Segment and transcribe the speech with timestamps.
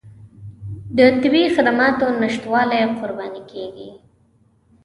[0.97, 3.89] د طبي خدماتو نشتوالي قرباني کېږي.